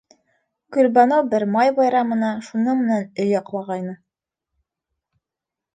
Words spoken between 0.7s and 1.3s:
Гөлбаныу